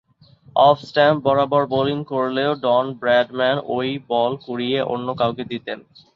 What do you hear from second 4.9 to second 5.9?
অন্য কাউকে দিতেন।